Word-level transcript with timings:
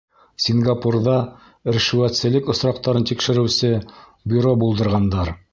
Сингапурҙа 0.43 1.17
ришүәтселек 1.75 2.49
осраҡтарын 2.55 3.07
тикшереүсе 3.13 3.73
бюро 4.35 4.59
булдырғандар. 4.65 5.37